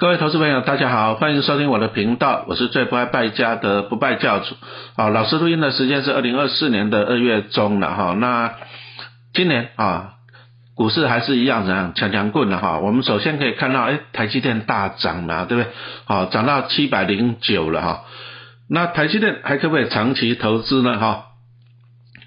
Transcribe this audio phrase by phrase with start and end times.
[0.00, 4.54] 各位投资朋友，大家好，欢迎收听我的频道，我是最不爱败家的不败教主。
[4.96, 8.16] 好，老师录音的时间是二零二四年的二月中了哈。
[8.18, 8.54] 那
[9.34, 10.12] 今年啊，
[10.74, 12.78] 股市还是一样怎样强强棍了哈。
[12.78, 15.70] 我们首先可以看到，哎，台积电大涨了，对不对？
[16.06, 18.04] 好，涨到七百零九了哈。
[18.70, 20.98] 那台积电还可不可以长期投资呢？
[20.98, 21.24] 哈，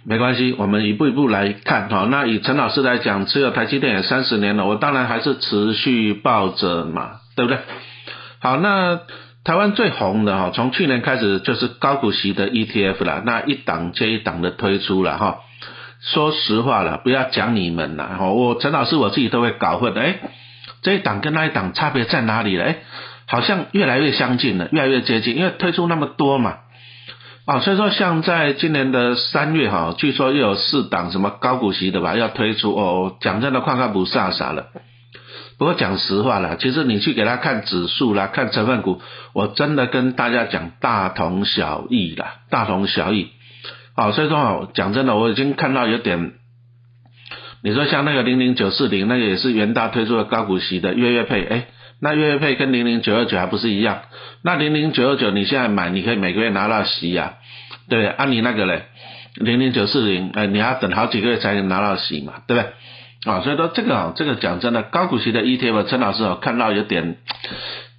[0.05, 2.07] 没关系，我们一步一步来看哈。
[2.11, 7.13] 那以陈老师来讲，持有台积电也三十年了，我当然还是持续抱着嘛。
[7.35, 7.59] 对不对？
[8.39, 9.01] 好，那
[9.43, 15.39] 台湾最红的哈，从去年开始就是高股息的 ETF 了，那一档接一档的推出了哈。
[16.01, 20.19] 说实话了，不要讲你们了哈，我陈老师我自己都会搞混，哎，
[20.81, 22.65] 这一档跟那一档差别在哪里了？
[22.65, 22.77] 哎，
[23.25, 26.57] 好像越来越相近了，越来越接近，因为推出那么多嘛。
[27.45, 34.67] 啊，所以说像在今年的三月哈，据说又有四档什么高股息的吧要推出哦，讲真的，看看不傻傻了。
[35.63, 43.29] 不过讲实话了，其实你去给他看指数啦，看成分股，我真的跟大家讲大同小异啦，大同小异。
[43.95, 46.33] 好，所以说讲真的，我已经看到有点，
[47.63, 51.67] 你说像那个零零九四零，那个也是元大推出的高股息的月月配，哎，
[52.01, 54.01] 那月月配跟零零九二九还不是一样？
[54.43, 57.35] 那零零九二九你现在买，你可以每个月拿到息呀，
[57.87, 58.09] 对不对？
[58.09, 58.83] 按你那个嘞，
[59.35, 62.73] 零零九四零，哎，你要等好几个月才能拿到息嘛，对不对？
[63.25, 67.17] 啊，所以说这个啊，这个讲真的，高股息的 ETF，陈老师啊看到有点，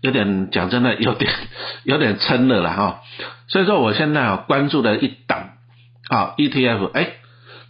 [0.03, 1.33] 有点讲真的有点
[1.85, 3.01] 有点撑了了哈。
[3.49, 5.53] 所以说我现在啊关注的一档
[6.11, 7.09] 啊 ETF，哎，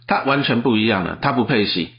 [0.05, 1.91] 它完全不一样了，它不配息。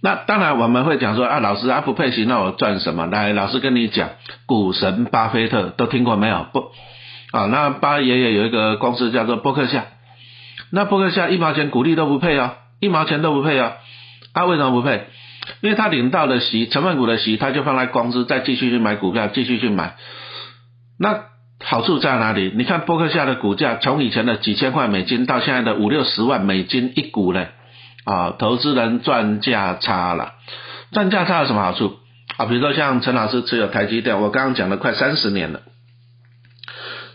[0.00, 3.06] 那当然我们会讲说啊，老师啊不配息，那我赚什么？
[3.06, 4.10] 来，老师跟你讲，
[4.46, 6.46] 股神巴菲特都听过没有？
[6.52, 6.70] 不
[7.32, 9.86] 啊，那巴爷爷有一个公司叫做波克夏，
[10.70, 13.72] 那波克夏一毛钱股利都不配啊，一毛钱都不配啊。
[14.32, 15.06] 他为什么不配？
[15.62, 19.96] 因为他领到的息，成分股的息，他就放在公司，再继续去买股票，继续去买。
[20.98, 21.24] 那
[21.64, 22.52] 好处在哪里？
[22.54, 27.46] 你看波克夏的股价，从以前的几千块美金，到现在的五六十万美金一股呢，
[28.04, 30.34] 啊，投资人赚价差了。
[30.92, 31.96] 赚价差有什么好处？
[32.36, 35.62] 啊，比如说像陈老师持有台积电，我刚刚讲了快三十年了。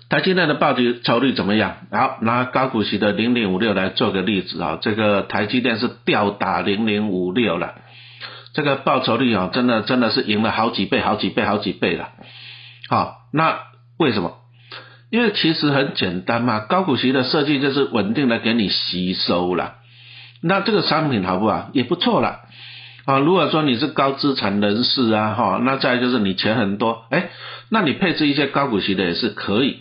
[0.07, 1.77] 台积电的报酬酬率怎么样？
[1.91, 7.73] 好，拿高股息的零零五六来做个例子啊，这个台积电是吊打零零五六了，
[8.53, 12.09] 这个报酬率啊，真的真的是赢了好几倍、好几倍、好几倍了。
[12.87, 13.59] 好，那
[13.97, 14.37] 为什么？
[15.09, 19.75] 因为其实很简单嘛，高股息的设计就是稳定的给你吸收了，
[20.43, 21.69] 那这个商品好不好？
[21.73, 22.41] 也不错了。
[23.05, 27.29] 啊，如果说你是高资产人士啊，哈，那再就是你钱很多，哎，
[27.69, 29.79] 那你配置一些高股息的也是可以。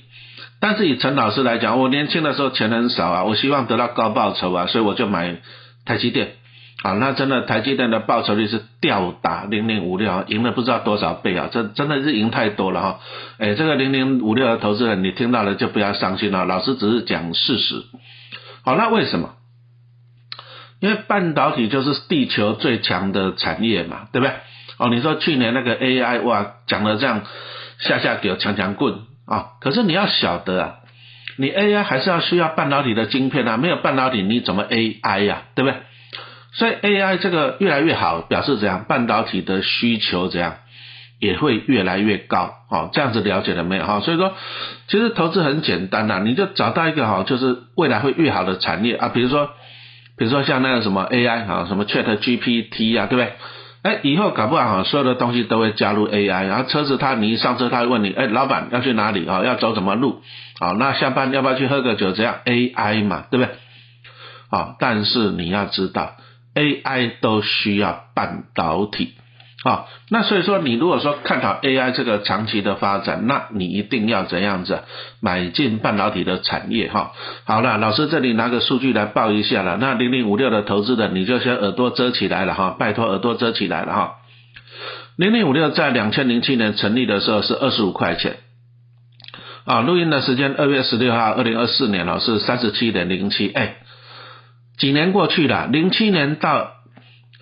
[0.64, 5.36] 但是以陈老师来讲，我年轻的时候钱很少啊，我希望得到高报酬啊，所以我就买
[5.84, 6.36] 台积电
[6.82, 6.92] 啊。
[6.92, 13.00] 那真的台积电的报酬率是吊打零零五六，赢了不知道多少倍啊，这真的是赢太多了哈。
[13.36, 17.82] 哎，这个零零五六的投资人，你听到了就不要伤心了，老师只是讲事实。
[18.64, 19.34] 好，那为什么？
[20.80, 24.34] 因为半导体就是地球最强的产业嘛，对不对？
[24.78, 27.20] 哦，你说去年那个 AI 哇，讲的这样
[27.80, 28.94] 下下给我强强棍。
[29.26, 30.74] 啊，可是你要晓得啊，
[31.36, 35.78] 你 AI 还是要需要半导体的晶片啊，没有半导体你怎么 AI 呀，对不对？
[36.52, 38.84] 所以 AI 这个越来越好，表示怎样？
[38.84, 40.58] 半导体的需求怎样
[41.18, 43.84] 也会越来越高，哦，这样子了解了没有？
[43.84, 44.34] 哈，所以说
[44.86, 49.50] 其实投资很简单呐，你就找到一个哈，就是未来会越好的产业啊，比如说
[50.16, 53.32] 比如说像那个什么 AI 啊，什么 ChatGPT 啊，对不对？
[53.84, 59.44] 哎，以后搞不好，所有的东西都会加入 AI，然后车子它你一上车，它会问你，哎，老板要去哪里啊？
[59.44, 60.22] 要走什么路？
[60.58, 62.12] 好，那下班要不要去喝个酒？
[62.12, 63.54] 这样 AI 嘛，对不对？
[64.50, 66.16] 好，但是你要知道
[66.54, 69.12] ，AI 都需要半导体。
[69.64, 74.82] 好，那所以说，你如果说看好 AI 这个长期的发展，那你一定要怎样子
[75.20, 77.12] 买进半导体的产业哈。
[77.44, 79.78] 好了，老师这里拿个数据来报一下了。
[79.80, 84.16] 那零零五六的投资的，你就先耳朵遮起来了哈，拜托耳朵遮起来了哈。
[85.16, 88.36] 零零五六在两千零七年成立的时候是二十五块钱
[89.64, 93.76] 啊，录音的时间二月十六号，二零二四年了是三十七点零七，哎，
[94.76, 96.72] 几年过去了，零七年到。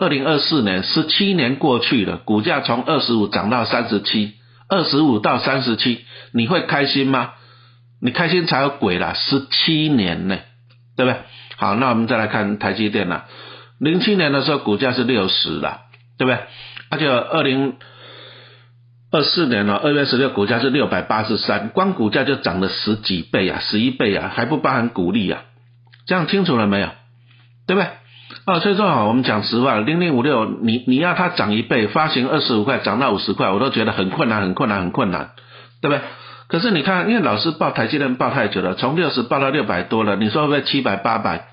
[0.02, 4.32] 二零二四年，十七年过去了，股价从二十五涨到三十七，
[4.68, 7.34] 二十五到三十七，你会开心吗？
[8.00, 9.14] 你开心才有鬼啦！
[9.14, 10.38] 十七年呢，
[10.96, 11.20] 对不对？
[11.56, 13.26] 好，那我们再来看台积电啦。
[13.78, 15.82] 零七年的时候股价是六十啦，
[16.18, 16.40] 对不对？
[16.90, 17.74] 而且二零
[19.12, 25.44] 二四年了，二月十六股价是六百八十三，光股价就涨了十几倍啊，十一倍啊，还不包含股利啊，
[26.08, 26.88] 这样清楚了没有？
[27.68, 27.88] 对不对？
[28.44, 35.30] 啊，所以说啊，我们讲实话，零零五六，你你要它涨一倍，发行二十五块涨到五十块，我都觉得很困难，很困难，很困难，
[35.80, 36.00] 对不对？
[36.48, 41.46] 可是你看，因为老师报台积电报太久了，从六十报到六百多了，你说会不会七百八百？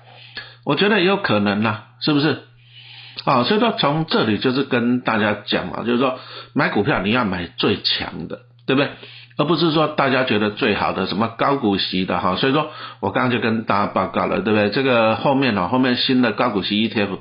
[0.64, 2.42] 我觉得也有可能呐，是不是？
[3.24, 6.18] 啊，所以说从这里就是跟大家讲嘛，就是说
[6.54, 8.90] 买股票你要买最强的，对不对？
[9.36, 14.70] 而不是说大家觉得最好的什么高股息的哈，所以说我刚刚就跟大家报告了，对不对？
[14.70, 17.18] 这个后面呢，后面新的高股息 ETF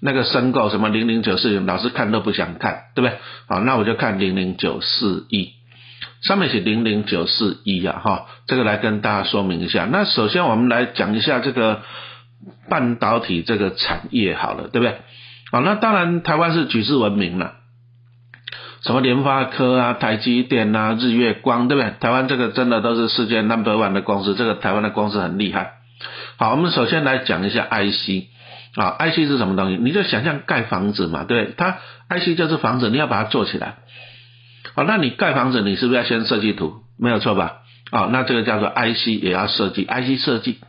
[0.00, 3.18] 那个申购什么零零九四，老师看都不想看，对不对？
[3.48, 5.52] 好，那我就看零零九四一，
[6.22, 9.86] 上面写零零九四一呀，哈，这个来跟大家说明一下。
[9.90, 11.82] 那首先我们来讲一下这个
[12.68, 14.96] 半导体这个产业好了，对不对？
[15.52, 17.54] 好，那当然台湾是举世闻名了。
[18.82, 21.92] 什么联发科啊、台积电啊、日月光，对不对？
[21.98, 25.72] 台湾这个真的都是世界 number one 的公司，这个台湾的公司很厉害。
[26.36, 28.28] 好，我们首先来讲一下 IC
[28.76, 29.76] 啊，IC 是什么东西？
[29.76, 31.78] 你就想象盖房子嘛，对，它
[32.08, 33.78] IC 就是房子，你要把它做起来。
[34.76, 36.74] 好，那你盖房子，你是不是要先设计图？
[36.98, 37.62] 没有错吧？
[37.90, 40.60] 啊，那这个叫做 IC 也要设计，IC 设计。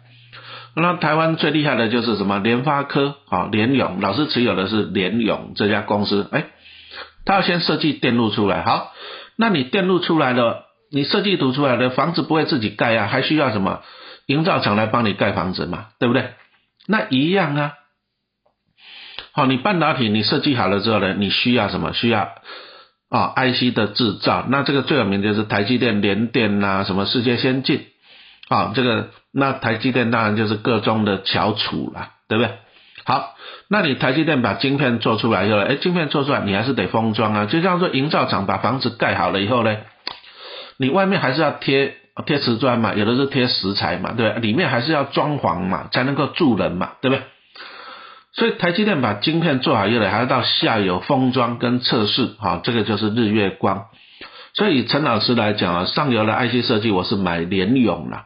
[0.76, 2.40] 那台湾最厉害的就是什么？
[2.40, 6.46] 联发科啊，联咏，老师持有的是联咏这家公司，哎。
[7.30, 8.92] 他要先设计电路出来，好，
[9.38, 13.84] 那你电路出来了，你设计图出来的房子不会自己盖啊，还需要什么
[14.26, 16.34] 营造厂来帮你盖房子嘛，对不对？
[16.88, 17.74] 那一样啊，
[19.32, 21.94] 好，你半导体你设计好了之后呢，你需要什么？
[21.94, 22.32] 需要
[23.10, 27.86] 啊 IC 的制造，那这个最有名就是台积电、联电呐，什么世界先进，
[28.48, 32.56] 啊，这个那台积电当然就是各中的翘楚了，对不对？
[33.10, 33.34] 好，
[33.70, 39.78] 那你台积电把晶片做出来以后，哎，晶片做出来你还是得封装啊，就像说营造厂把房子盖好了以后呢，
[40.78, 41.96] 你外面还是要贴
[42.28, 44.42] 贴瓷砖嘛，有的是贴石材嘛，对不对？
[44.42, 47.24] 里面还是要装潢嘛，才能够住人嘛，对不对？
[48.32, 53.86] 所以台积电把晶片做好以后，还要到下游封装跟测试，好，这个就是日月光。
[54.54, 58.26] 所以陈老师来讲啊，上游的 IC 设计我是买联咏了。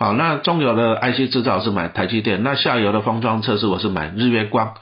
[0.00, 4.74] 好，那中游的 IC 制造是买台积电，那下游的封装测试我是买日月光。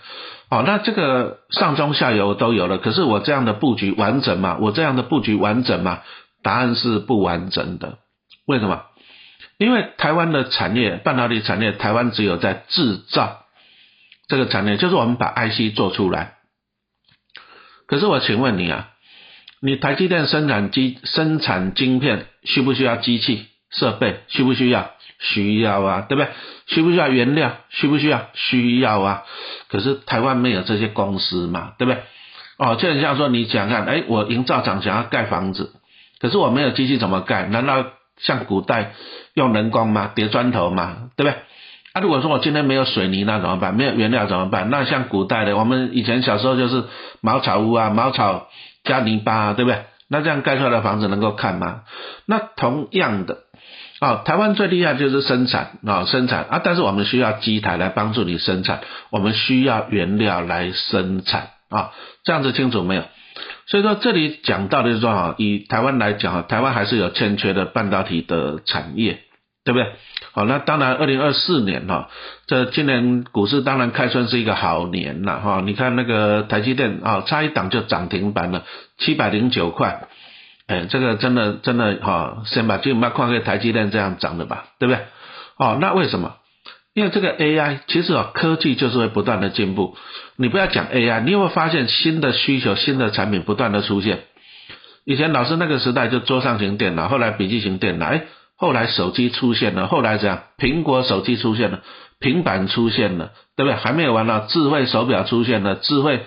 [0.49, 4.59] 好，那这个上中下游都有了，可是我这样的布局完整吗？
[4.61, 6.03] 我这样的布局完整吗？
[6.45, 7.99] 答案是不完整的。
[8.47, 8.85] 为什么？
[9.59, 13.41] 因为台湾的产业，半导体产业，台湾只有在制造
[14.29, 16.35] 这个产业，就是我们把 IC 做出来。
[17.89, 18.91] 可是我请问你啊，
[19.61, 24.21] 你台积电生产机生产晶片需不需要机器设备？
[24.29, 24.93] 需不需要？
[25.19, 26.31] 需要啊，对不对？
[26.67, 27.57] 需不需要原料？
[27.71, 28.29] 需不需要？
[28.35, 29.25] 需要啊。
[29.69, 32.03] 可是台湾没有这些公司嘛，对不对？
[32.59, 35.73] 哦，就很像说你讲看，哎，我营造厂想要盖房子，
[36.21, 37.45] 可是我没有机器怎么盖？
[37.47, 37.85] 难道
[38.17, 38.93] 像古代
[39.35, 40.11] 用人工吗？
[40.15, 41.11] 叠砖头吗？
[41.17, 41.39] 对不对？
[41.93, 43.75] 啊，如果说我今天没有水泥那怎么办？
[43.75, 44.71] 没有原料怎么办？
[44.71, 46.85] 那像古代的，我们以前小时候就是
[47.21, 48.49] 茅草屋啊，茅草
[48.85, 49.85] 加泥巴，啊，对不对？
[50.09, 51.83] 那这样盖出来的房子能够看吗？
[52.27, 53.39] 那同样的。
[54.01, 58.81] 啊，台湾最厉害就是生产啊，生产啊，但是我们需要机台来帮助你生产，
[59.11, 61.91] 我们需要原料来生产啊，
[62.23, 63.03] 这样子清楚没有？
[63.67, 69.19] 所以说这里讲到的是说啊，以台湾来讲啊，台湾还是有欠缺的半导体的产业，
[69.65, 69.91] 对不对？
[70.31, 72.09] 好，那当然二零二四年哈，
[72.47, 78.65] 这今年股市当然开春是一个好年了哈，你看那个台积电啊，差一档就涨停板了，
[78.99, 80.07] 七百零九块。
[80.69, 85.03] 哎，这个真的真的哈，先把金把矿业台积电这样涨的吧，对不对？
[85.59, 86.37] 哦，那为什么？
[86.95, 89.97] 因为这个 AI 其实啊，科技就是会不断的进步。
[90.37, 94.25] 你不要讲 AI，你有没有发现新的需求、新的产品不断的出现？
[95.07, 98.25] 以前老师那个时代就桌上型电脑，后来笔记型电脑，哎，
[98.57, 100.43] 后来手机出现了，后来怎样？
[100.59, 101.81] 苹果手机出现了，
[102.21, 103.75] 平板出现了，对不对？
[103.75, 106.25] 还没有完呢，智慧手表出现了，智慧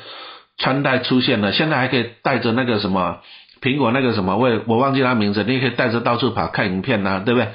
[0.57, 3.19] 穿戴出现了，现在还可以带着那个什么？
[3.61, 7.49] 苹果那个什么，我我忘记它名字，你也可以带着到处跑看影片呐，对不对？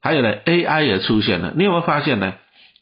[0.00, 2.34] 还有呢，AI 也出现了，你有没有发现呢？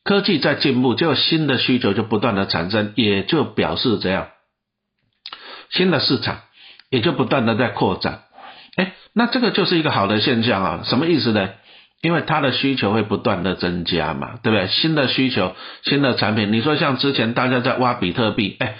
[0.04, 4.28] 科技在进步，就新的需求就不断的产生，也就表示这样，
[5.70, 6.40] 新的市场
[6.90, 8.22] 也就不断的在扩展。
[8.76, 11.50] 哎，那这个就是一个好的现象啊，什么意思呢？
[12.02, 14.68] 因为它的需求会不断的增加嘛，对不对？
[14.68, 18.76] 新的需求，新的产品，你说像之前大家在挖比特币，哎。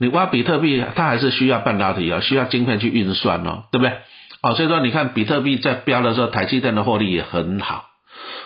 [0.00, 3.92] 你挖比特币，它还是需要半导体哦，需要晶片去运算哦，对不对？
[4.42, 7.86] 哦，所以说你看比特币在飙的时候，台积电的获利也很好。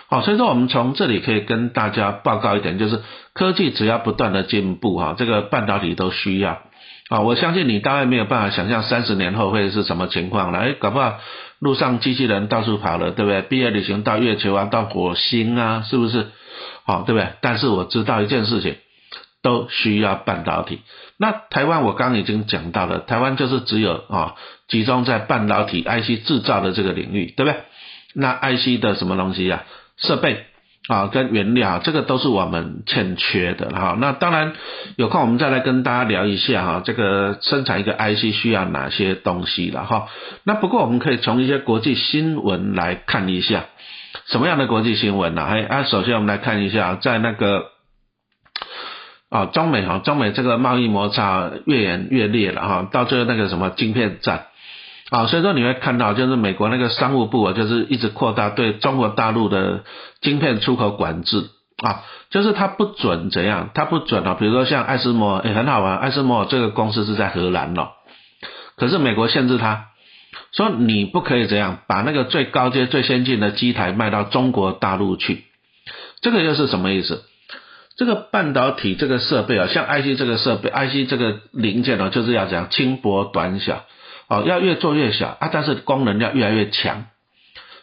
[0.09, 3.01] 好，所以说我们从这里可以跟大家报告一点，就是
[3.33, 6.61] 科技只要不断的进步哈，这个半导体都需要。
[7.09, 10.59] 啊，我相信你大概没有办法想象三十年后会是什么情况了。
[10.59, 11.19] 哎，搞不好
[11.59, 13.41] 路上机器人到处跑了，对不对？
[13.43, 16.27] 毕业旅行到月球啊，到火星啊，是不是？
[16.85, 17.29] 好，对不对？
[17.41, 18.75] 但是我知道一件事情。
[19.43, 20.81] 都需要半导体。
[21.17, 24.33] 那台湾我刚已经讲到了，台湾就是只有啊
[24.67, 27.61] 集中在半导体 IC 制造的这个领域，对不对？
[28.15, 29.63] 那 IC 的什么东西啊？
[29.97, 30.45] 设备
[30.87, 33.95] 啊跟原料，这个都是我们欠缺的哈。
[33.99, 34.53] 那当然
[34.95, 40.07] 有空我们再来跟大家聊一下哈，这个生产一个 IC 需要哪些东西了哈。
[40.43, 43.65] 那不过我们可以从一些国际新闻来看一下，
[44.27, 45.43] 什么样的国际新闻呢？
[45.43, 47.73] 哎啊，首先我们来看一下，在那个。
[49.33, 54.45] 啊，中美哈，中美这个贸易摩擦越演越烈了哈，到最后那个什么晶片战，
[55.09, 59.83] 啊，所以说你会看到，就是美国那个商务部啊，就是一直扩大对中国大陆的
[60.21, 61.49] 晶片出口管制。
[61.83, 67.89] 啊，就是它不准怎样，它不准啊，比如说像爱斯摩，也很好玩，爱斯摩这个公司是在荷兰哦，
[68.77, 69.87] 可是美国限制它，
[70.53, 75.43] 说你不可以怎样，把那个最高阶、最先进的机台卖到中国大陆去，
[76.21, 77.23] 这个又是什么意思？
[77.95, 83.85] 这个半导体这个设备啊，像 IC 这个设备，IC 这个零件呢，就是要讲轻薄短小，
[84.27, 87.05] 哦，要越做越小啊，但是功能要越来越强。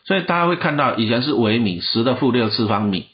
[0.04, 3.06] 所以大家会看到，以前是微米十的负六次方米，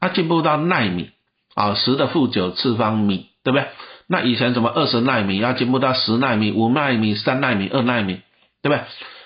[0.00, 1.10] 啊，进步到纳米
[1.54, 3.68] 啊，十的负九次方米，对不对？
[4.08, 8.20] 那以前什么二十纳米，要进步到十纳米、五纳米、三纳米、二纳米，
[8.60, 8.80] 对不对？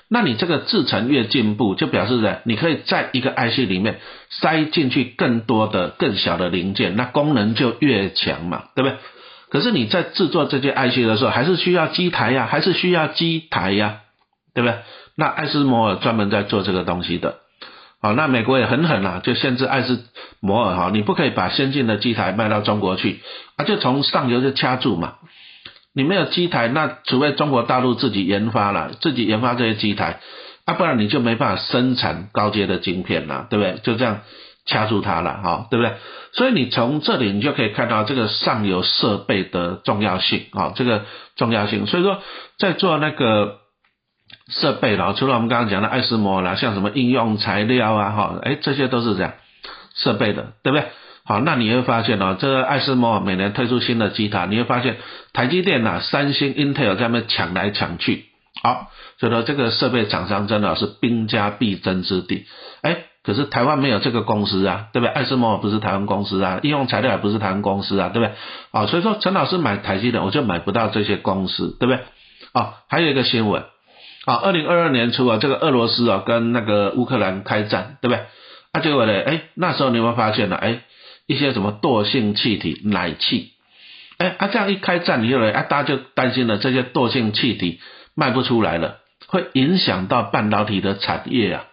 [0.08, 3.98] 那你这个制程越进步，就表示着你可以在一个 IC 里面
[4.30, 8.98] 塞进去更多的更小的零件，那功能就越强嘛，对不对？
[9.50, 14.00] 可是你在制作这些 IC 的时候，还是需要机台呀，还是需要机台呀，
[14.54, 14.78] 对不对？
[15.16, 17.38] 那爱斯摩尔专门在做这个东西的，
[18.00, 20.04] 好，那美国也很狠啊，就限制爱斯
[20.40, 23.20] 摩尔哈，你不可以把先进的机台卖到中国去，
[23.56, 25.14] 啊，就从上游就掐住嘛。
[25.96, 30.20] 你没有机台，那除非中国大陆自己研发了，自己研发这些机台，
[30.66, 33.80] 啊，不然你就没办法生产高阶的晶片了，对不对？
[33.82, 34.20] 就这样
[34.66, 35.94] 掐住它了，哈，对不对？
[36.32, 41.86] 所以你从这里你就可以看到这个上游设备的重要性，啊，这个重要性。
[41.86, 42.20] 所以说，
[42.58, 43.60] 在做那个
[44.48, 49.32] 设备了，除了我们刚刚讲的爱斯摩啦，像什么应用材料啊，哈，哎，这些都是这样
[49.94, 50.88] 设备的，对不对？
[51.28, 54.96] 好，那你会发现哦，这个爱斯摩每年推出新的机台，你会发现
[55.32, 58.26] 台积电呐、三星、Intel 在那抢来抢去。
[58.62, 62.46] 好，所以说这个设备厂商真的是兵家必争之地。
[62.80, 65.12] 哎，可是台湾没有这个公司啊，对不对？
[65.12, 68.34] 爱斯摩不是台湾公司啊，应用材料也不是台湾公司啊，对不对？
[68.70, 72.00] 啊，所以说陈老师买台积电，我就买不到这些公司，对不对？
[72.52, 73.64] 啊，还有一个新闻，
[74.26, 78.24] 啊，二零二二年初啊，这个俄罗斯啊跟那个乌克兰开战，对不对？
[78.70, 80.56] 啊，结果呢，哎，那时候你有没有发现呢？
[80.56, 80.82] 哎。
[81.26, 83.52] 一些什么惰性气体奶气，
[84.18, 87.80] 哎啊这样一开战以后呢，啊大家就担心了，这些惰性气体
[88.14, 91.64] 卖不出来了，会影响到半导体的产业啊。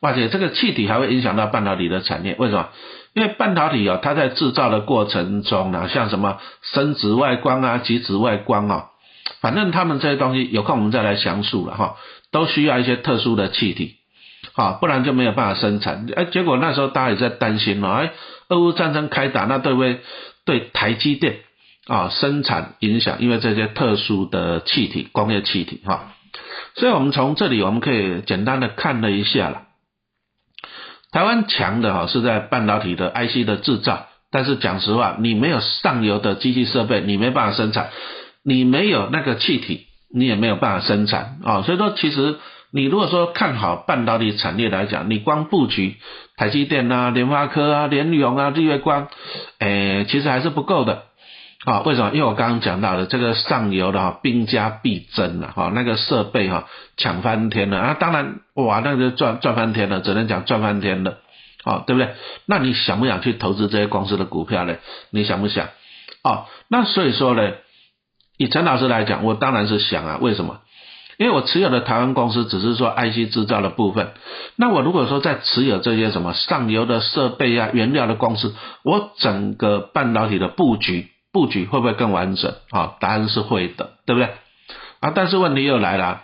[0.00, 2.68] 而且这个气体还会影响到半导体的产业，为什么？
[3.14, 8.90] 因为半导体啊，它在制造的过程中呢，像什么深紫外光啊、极紫外光啊，
[9.40, 11.96] 反正他们这些东西有空我们再来详述了哈，
[12.30, 13.96] 都需要一些特殊的气体。
[14.52, 16.06] 好，不然就没有办法生产。
[16.14, 17.88] 哎，结果那时候大家也在担心了。
[17.88, 18.12] 哎，
[18.48, 20.00] 俄乌战争开打，那对不对？
[20.44, 21.36] 对台积电
[21.86, 26.12] 啊生产影响，因为这些特殊的气体，工业气体哈。
[26.76, 29.62] 所以我们从这里我们可以简单的看了一下了。
[31.12, 37.86] 台湾强的哈是在半导体的 IC 的制造，但是讲实话，你没有上游的机器设备，你没办法生产；
[38.44, 41.62] 你没有那个气体，你也没有办法生产啊。
[41.62, 42.38] 所以说，其实。
[42.74, 45.94] 你如果说看好半导体产业来讲，你光布局
[46.36, 49.06] 台积电啊、联发科啊、联咏啊、日月光，
[49.60, 51.04] 诶，其实还是不够的。
[51.64, 52.10] 啊，为什么？
[52.12, 56.66] 因为我刚刚讲到的这个上游的哈兵家必争了，哈，那个设备哈
[56.96, 61.18] 抢翻天了啊，当然哇，那个赚赚翻天了，只能讲赚翻天了，
[61.62, 62.12] 啊，对不对？
[62.44, 64.74] 那你想不想去投资这些公司的股票呢？
[65.10, 65.68] 你想不想？
[66.24, 67.52] 哦，那所以说呢，
[68.36, 70.58] 以陈老师来讲，我当然是想啊，为什么？
[71.16, 74.12] 因为我持有的台湾公司只是说 IC 制造的部分，
[74.56, 82.54] 那我如果说在持有这些什么上游的设备啊、原料的公司，我整个半导体的布局布局会不会更完整？
[82.70, 84.30] 啊，答案是会的，对不对？
[85.00, 86.22] 啊，但是问题又来了，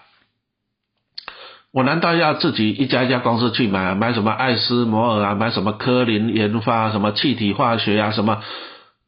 [1.73, 8.43] 我难道要自己一家一家公司去买买什么爱斯摩尔啊，买什么科林研发什么气体化学啊什么？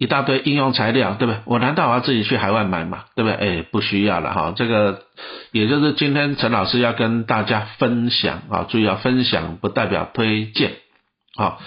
[0.03, 1.41] 一大堆应用材料，对不对？
[1.45, 3.05] 我难道我要自己去海外买嘛？
[3.15, 3.35] 对不对？
[3.61, 4.53] 哎，不需要了哈。
[4.57, 5.03] 这个
[5.53, 10.73] 也就是今天陈老师要跟大家分享啊，注意要分享，不代表推荐。
[11.37, 11.61] 好，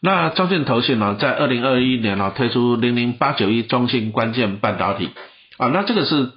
[0.00, 5.10] 那中信投信呢，在二零二一年呢推出零零八九一中信关键半导体
[5.58, 6.30] 啊，那这个是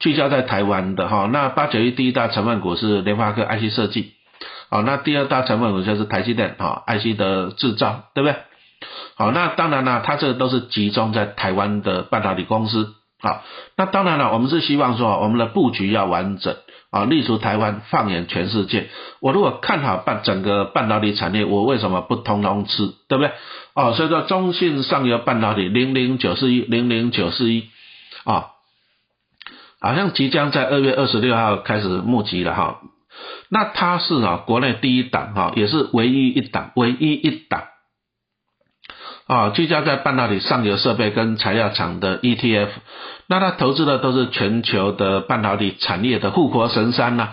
[0.00, 1.28] 聚焦在台湾的哈。
[1.30, 4.12] 那八九一第一大成分股是联发科 IC 设计，
[4.70, 8.36] 好，那第二大成分股就是台积电啊 IC 的制造，对不对？
[9.16, 12.94] 好，那当然了，它这个都是集中在台湾的半导体公司。
[13.18, 13.42] 好，
[13.76, 16.54] 那当然了，我们是希望说我们的布局要完整
[16.90, 18.90] 啊，立足台湾，放眼全世界。
[19.20, 22.92] 我如果看好半整个半导体产业，我为什么不通通吃？
[23.08, 23.32] 对不对？
[23.74, 27.70] 哦，所以说中信上游半导体零零九四一零零九四一
[28.24, 28.48] 啊，
[29.80, 32.80] 好像即将在二月二十六号开始募集了哈。
[33.48, 37.62] 那它是啊，国内第一档哈，也是唯一一档，唯一一档。
[39.26, 42.68] 啊，聚焦在半导体上游设备跟材料厂的 ETF，
[43.26, 47.30] 那它投资的都是全球的半导体产业的护国神山呐。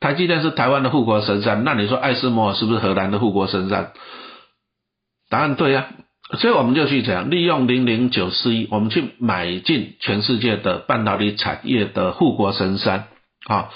[0.00, 3.92] 台积电是台湾的护国神山，那你说爱斯摩是不是荷兰的护国神山？
[5.30, 5.86] 答案对呀，
[6.38, 13.06] 所以我们就去讲，利用零零九四一，我们去买进全世界的半导体产业的护国神山。
[13.46, 13.70] 啊，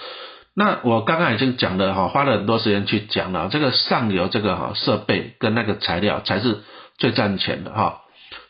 [0.54, 6.58] 那我刚刚已经讲了哈，花了很多时间去讲了，这个上游这个哈设备跟那个材料才是。
[6.98, 8.02] 最赚钱的哈，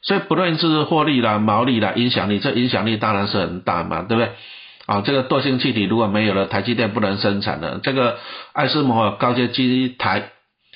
[0.02, 4.32] 所以不论是获利啦、毛利啦、影响力，这影响力当然是很大嘛，对不对？
[4.86, 8.18] 啊，这个惰性气体如果没有了，台积电不能生产的，这个
[8.52, 10.30] 爱斯摩高阶机台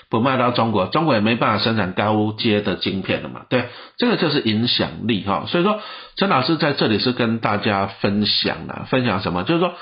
[0.08, 5.44] 不卖到中国，中国也没办法生产高阶的晶片了嘛，对，这个就是影响力哈。
[5.46, 5.80] 所以说，
[6.16, 9.42] 陈老师在这里是跟大家分享的，分享什么？
[9.42, 9.75] 就是说，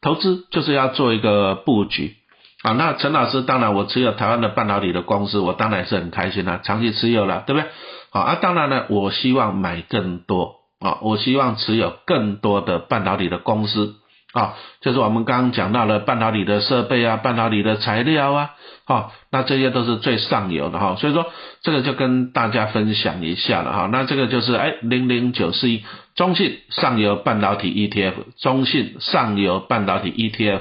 [0.00, 2.16] 投资就是要做一个布局。
[2.64, 7.68] 啊，那陈老师当然我持有台湾的半导体的公司，我当然是很开心啦，长期持有了，对不对？
[8.10, 13.96] 好啊，当然呢，我希望买更多啊，我希望持有更多的半导体的公司
[14.32, 18.52] 啊，就是我们刚刚讲到了半导体的设备啊，半导体的材料啊，
[18.86, 21.26] 好，那这些都是最上游的哈，所以说
[21.60, 25.84] 这个就跟大家分享一下了哈，那这个就是哎零零九四一
[26.16, 30.60] 中信上游半导体 ETF，中信上游半导体 ETF。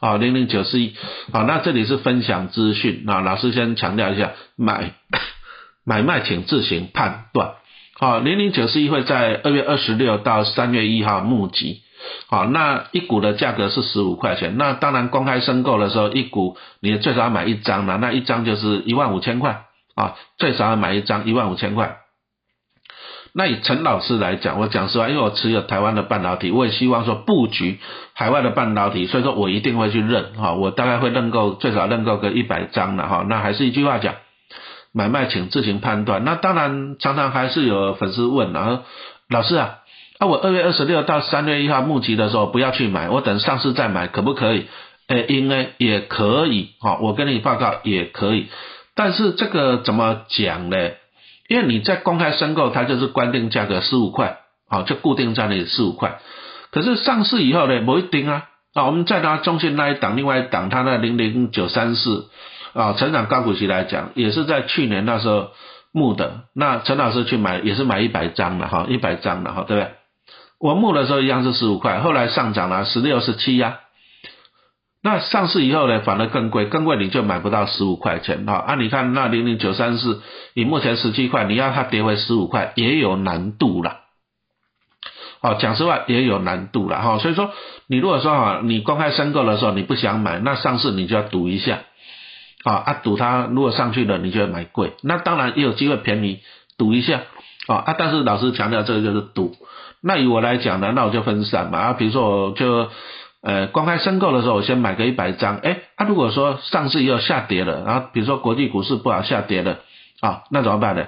[0.00, 0.94] 啊，零零九四一，
[1.30, 4.92] 好，那这里是分享资讯，那老师先强调一下，买
[5.84, 7.52] 买卖请自行判断。
[7.98, 11.82] 好，零零九四一会在二月二十六到三月一号募集，
[12.28, 21.98] 好，那一股的价格是十五块钱，那当然公开申购的时候，一股你最少要买一张嘛，那一张就是一万五千块，啊，最少要买一张一万五千块。
[23.34, 27.78] 那以陈老师来讲，我讲实话，因为我持有台湾的半导体，我也希望说布局
[28.12, 33.24] 海外的半导体，所以说我一定会去认哈，我大概会认购最少认购个一百张的哈。
[33.28, 34.14] 那还是一句话讲，
[34.92, 36.24] 买卖请自行判断。
[36.24, 38.82] 那当然常常还是有粉丝问啊，
[39.28, 39.78] 老师啊，
[40.18, 44.66] 那我二月二十六到三月一号募集的时候不要去买，我等上市再买可不可以？
[45.06, 48.46] 诶，应该也可以哈，我跟你报告也可以，
[48.94, 50.76] 但是这个怎么讲呢？
[51.50, 56.20] 因为你在公开申购，它就是官定价格十五块，好，就固定在那里十五块。
[56.70, 62.28] 可是上市以后呢，不一定啊，啊，我们再拿中信那一档，另外一档它那零零九三四
[62.72, 65.48] 啊，成长高股息来讲，也是在去年那时候
[65.92, 66.42] 募的。
[66.54, 69.90] 那陈老师去买也是买一百张的哈，一百张的哈，对不对？
[70.60, 73.80] 我募的时候一样是十五块，后来上涨了十六、十七呀。
[75.02, 78.52] 那上市以后呢，反而更贵，更贵你就买不到十五块钱哈。
[78.52, 80.20] 啊，你看那零零九三四，
[80.52, 84.00] 你目前十七块，你要它跌回十五块也有难度了。
[85.40, 87.18] 哦，讲实话也有难度了哈。
[87.18, 87.50] 所以说，
[87.86, 91.78] 你如果说哈，你公开申购的时候你不想买，那上市你就要赌一下。
[92.62, 94.92] 啊啊，赌它如果上去了，你就要买贵。
[95.02, 96.40] 那当然也有机会便宜，
[96.76, 97.22] 赌一下。
[97.68, 99.56] 啊啊，但是老师强调这个就是赌。
[100.02, 101.78] 那以我来讲呢，那我就分散嘛。
[101.78, 102.90] 啊，比如说我就。
[103.42, 105.56] 呃，公开申购的时候，我先买个一百张。
[105.58, 109.78] 哎，他如果说上市以后下跌了，然后比如说国际股市不好下跌了，
[110.20, 111.06] 啊，那怎么办呢？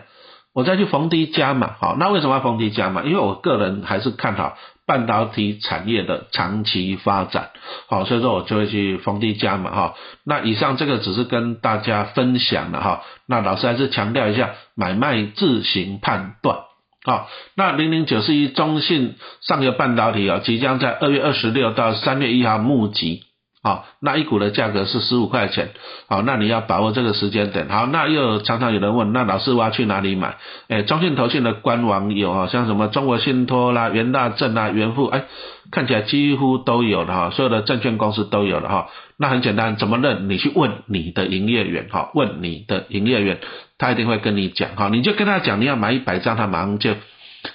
[0.55, 1.75] 我再去逢低加码。
[1.81, 3.03] 好，那为什么要逢低加码？
[3.03, 7.51] 因为我个人还是看好半导体产业的长期发展。
[7.89, 9.71] 好，所以说我就会去逢低加码。
[9.71, 13.03] 哈，那以上这个只是跟大家分享的哈。
[13.27, 16.59] 那老师还是强调一下，买卖自行判断。
[17.05, 23.25] 好，那零零九四一中信上游半导体啊，即将在二月二十六到三月一号募集，
[23.65, 25.71] 好，那一股的价格是十五块钱，
[26.09, 27.69] 好，那你要把握这个时间点。
[27.69, 30.37] 好，那又常常有人问，那老师我要去哪里买？
[30.69, 35.27] 哎，中信投信的官网有啊，像什么中国信托啦、元大证啦、元富，哎，
[35.71, 38.89] 看起来几乎都有的哈，所有的证券公司都有的哈。
[39.17, 40.29] 那很简单，怎么认？
[40.29, 43.39] 你去问你的营业员，哈，问你的营业员。
[43.79, 46.93] 他一定会跟你讲哈，你就跟他讲你要买一百张，他马上就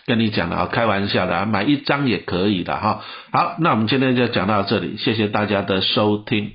[0.05, 3.01] 跟你讲了啊，开玩笑的啊，买一张也可以的哈。
[3.31, 6.53] 好，那我们今天就讲到这里，谢谢大家的收听。